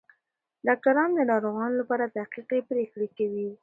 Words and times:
ډاکټران 0.67 1.09
د 1.15 1.19
ناروغانو 1.31 1.79
لپاره 1.81 2.05
دقیقې 2.17 2.59
پریکړې 2.69 3.07
کوي. 3.17 3.49